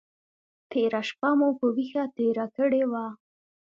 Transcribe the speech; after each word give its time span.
تېره 0.69 1.01
شپه 1.09 1.29
مو 1.37 1.49
په 1.59 1.67
ویښه 1.75 2.03
تېره 2.17 2.45
کړې 2.55 2.83
وه. 2.91 3.05